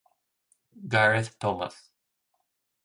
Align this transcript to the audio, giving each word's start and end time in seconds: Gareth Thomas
Gareth 0.87 1.37
Thomas 1.37 1.93